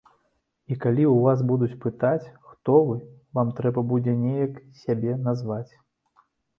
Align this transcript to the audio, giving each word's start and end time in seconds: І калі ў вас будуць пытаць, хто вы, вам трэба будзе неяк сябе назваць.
І 0.71 0.77
калі 0.85 1.03
ў 1.09 1.15
вас 1.27 1.43
будуць 1.51 1.77
пытаць, 1.85 2.31
хто 2.49 2.79
вы, 2.89 2.97
вам 3.39 3.55
трэба 3.63 3.87
будзе 3.95 4.19
неяк 4.27 4.53
сябе 4.85 5.11
назваць. 5.31 5.67